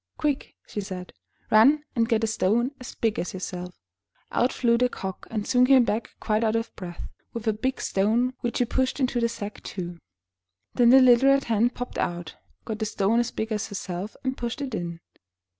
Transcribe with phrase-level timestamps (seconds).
[0.17, 1.13] ''Quick," she said,
[1.51, 3.75] "run and get a stone as big as yourself."
[4.31, 7.79] Out flew the Cock, and soon came back quite out of breath, with a big
[7.79, 9.99] stone, which he pushed into the sack too.
[10.73, 12.35] Then the little Red Hen popped out,
[12.65, 15.01] got a stone as big as herself, and pushed it in.